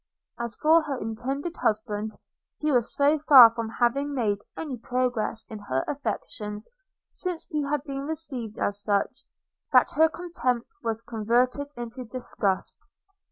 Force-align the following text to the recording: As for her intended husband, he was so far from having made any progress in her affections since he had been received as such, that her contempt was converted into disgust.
As 0.39 0.55
for 0.55 0.81
her 0.81 0.97
intended 0.99 1.57
husband, 1.57 2.13
he 2.57 2.71
was 2.71 2.91
so 2.95 3.19
far 3.19 3.53
from 3.53 3.69
having 3.77 4.15
made 4.15 4.39
any 4.57 4.75
progress 4.75 5.45
in 5.47 5.59
her 5.59 5.85
affections 5.87 6.67
since 7.11 7.45
he 7.45 7.63
had 7.65 7.83
been 7.83 8.07
received 8.07 8.57
as 8.57 8.81
such, 8.81 9.25
that 9.71 9.91
her 9.91 10.09
contempt 10.09 10.75
was 10.81 11.03
converted 11.03 11.67
into 11.77 12.03
disgust. 12.03 12.87